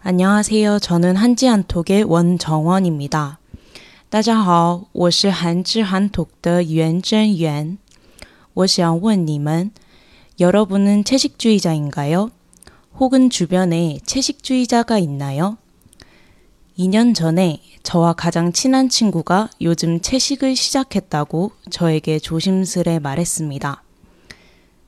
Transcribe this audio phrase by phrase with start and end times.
[0.00, 0.78] 안녕하세요.
[0.78, 3.38] 저는 한지한톡의 원정원입니다.
[4.08, 7.78] 大家好,我是韩之韩톡의袁真元.
[8.54, 9.72] 我想问你们,
[10.38, 12.30] 여러분은 채식주의자인가요?
[12.98, 15.58] 혹은 주변에 채식주의자가 있나요?
[16.78, 23.82] 2년 전에 저와 가장 친한 친구가 요즘 채식을 시작했다고 저에게 조심스레 말했습니다.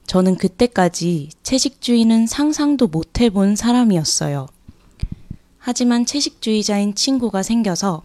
[0.07, 4.48] 저는 그때까지 채식주의는 상상도 못 해본 사람이었어요.
[5.66, 8.03] 하지만 채식주의자인 친구가 생겨서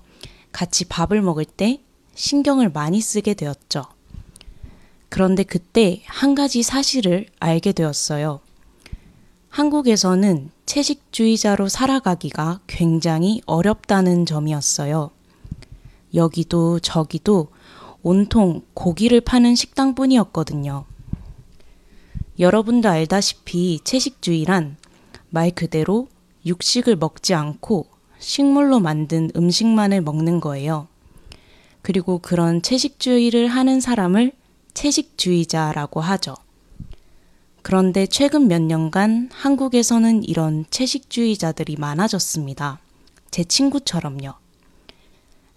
[0.53, 1.81] 같이 밥을 먹을 때
[2.15, 3.83] 신경을 많이 쓰게 되었죠.
[5.09, 8.39] 그런데 그때 한 가지 사실을 알게 되었어요.
[9.49, 15.11] 한국에서는 채식주의자로 살아가기가 굉장히 어렵다는 점이었어요.
[16.15, 17.49] 여기도 저기도
[18.05, 20.85] 온통 고기를 파는 식당뿐이었거든요.
[22.39, 24.77] 여러분도 알다시피 채식주의란
[25.31, 26.07] 말 그대로
[26.47, 27.87] 육식을 먹지 않고
[28.19, 30.89] 식물로 만든 음식만을 먹는 거예요.
[31.83, 34.33] 그리고 그런 채식주의를 하는 사람을
[34.75, 36.35] 채식주의자라고 하죠.
[37.63, 42.79] 그런데 최근 몇 년간 한국에서는 이런 채식주의자들이 많아졌습니다.
[43.31, 44.35] 제 친구처럼요.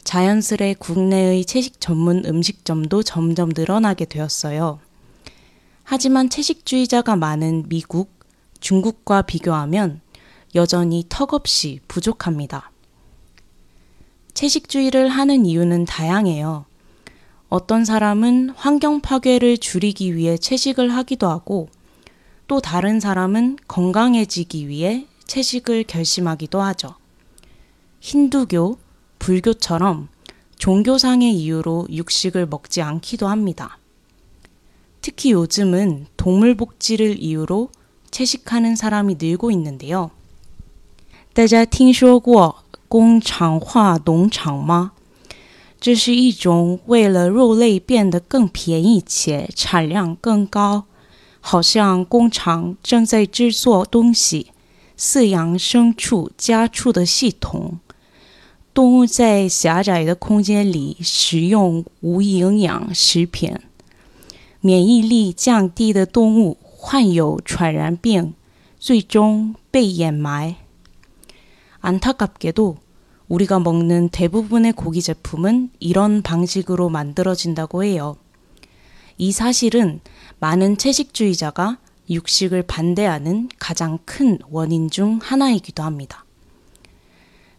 [0.04, 4.80] 자연스레 국내의 채식 전문 음식점도 점점 늘어나게 되었어요.
[5.84, 8.12] 하지만 채식주의자가 많은 미국,
[8.60, 10.02] 중국과 비교하면
[10.56, 12.72] 여전히 턱없이 부족합니다.
[14.34, 16.66] 채식주의를 하는 이유는 다양해요.
[17.50, 21.70] 어떤 사람은 환경 파괴를 줄이기 위해 채식을 하기도 하고,
[22.48, 26.96] 또 다른 사람은 건강해지기 위해 채식을 결심하기도 하죠.
[28.00, 28.78] 힌두교,
[29.20, 30.10] 불교처럼
[30.58, 33.78] 종교상의 이유로 육식을 먹지 않기도 합니다.
[35.02, 37.70] 특히 요즘은 동물 복지를 이유로
[38.12, 40.12] 채식하는 사람이 늘고 있는데요.
[41.34, 42.58] 大家听说过
[42.90, 44.92] 工厂化农场吗？
[45.80, 50.84] 这是一种为了肉类变得更便宜且产量更高，
[51.40, 54.48] 好像工厂正在制作东西、
[55.00, 57.80] 饲养牲畜、家畜的系统。
[58.74, 63.56] 动物在狭窄的空间里食用无营养食品，
[64.60, 68.34] 免疫力降低的动物患有传染病，
[68.78, 70.58] 最终被掩埋。
[71.82, 72.78] 안타깝게도
[73.28, 78.18] 우리가 먹는 대부분의 고기 제품은 이런 방식으로 만들어진다고 해요.
[79.18, 80.02] 이 사실은
[80.40, 81.78] 많은 채식주의자가
[82.10, 86.26] 육식을 반대하는 가장 큰 원인 중 하나이기도 합니다.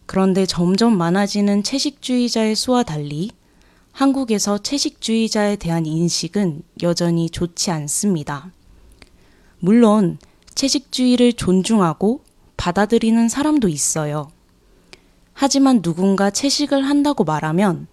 [0.05, 3.31] 그런데 점점 많아지는 채식주의자의 수와 달리
[3.93, 8.51] 한국에서 채식주의자에 대한 인식은 여전히 좋지 않습니다.
[9.59, 10.17] 물론
[10.55, 12.22] 채식주의를 존중하고
[12.63, 14.31] 받아들이는 사람도 있어요.
[15.33, 17.87] 하지만 누군가 채식을 한다고 말하면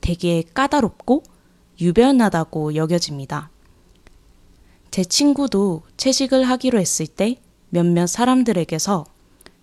[0.00, 1.22] 되게 까다롭고
[1.80, 3.50] 유별나다고 여겨집니다.
[4.90, 7.36] 제 친구도 채식을 하기로 했을 때
[7.68, 9.04] 몇몇 사람들에게서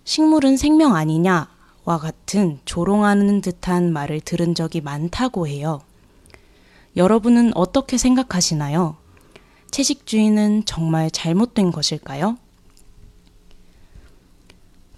[0.06, 5.82] 식물은 생명 아니냐와 같은 조롱하는 듯한 말을 들은 적이 많다고 해요.
[6.96, 8.96] 여러분은 어떻게 생각하시나요?
[9.72, 12.38] 채식주의는 정말 잘못된 것일까요?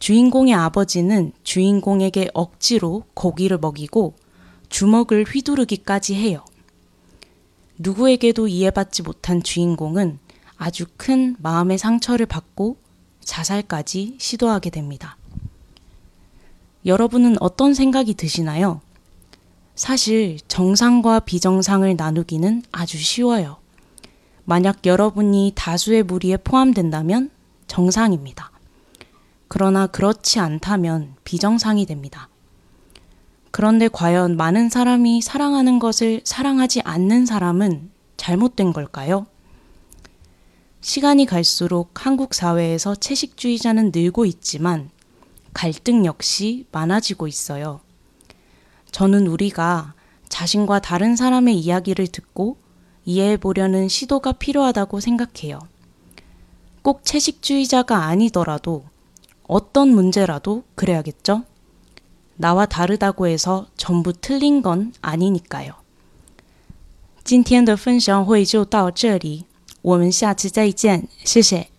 [0.00, 4.14] 주인공의 아버지는 주인공에게 억지로 고기를 먹이고
[4.70, 6.44] 주먹을 휘두르기까지 해요.
[7.78, 10.18] 누구에게도 이해받지 못한 주인공은
[10.56, 12.78] 아주 큰 마음의 상처를 받고
[13.20, 15.16] 자살까지 시도하게 됩니다.
[16.86, 18.80] 여러분은 어떤 생각이 드시나요?
[19.74, 23.58] 사실 정상과 비정상을 나누기는 아주 쉬워요.
[24.44, 27.30] 만약 여러분이 다수의 무리에 포함된다면
[27.66, 28.50] 정상입니다.
[29.52, 32.28] 그러나 그렇지 않다면 비정상이 됩니다.
[33.50, 39.26] 그런데 과연 많은 사람이 사랑하는 것을 사랑하지 않는 사람은 잘못된 걸까요?
[40.80, 44.88] 시간이 갈수록 한국 사회에서 채식주의자는 늘고 있지만
[45.52, 47.80] 갈등 역시 많아지고 있어요.
[48.92, 49.94] 저는 우리가
[50.28, 52.56] 자신과 다른 사람의 이야기를 듣고
[53.04, 55.58] 이해해 보려는 시도가 필요하다고 생각해요.
[56.82, 58.84] 꼭 채식주의자가 아니더라도
[59.49, 61.43] 어떤 문제라도 그래야겠죠?
[62.37, 65.73] 나와 다르다고 해서 전부 틀린 건 아니니까요.
[67.23, 69.45] 今天的分享会就到这里，
[69.81, 71.69] 我们下次再见，谢谢。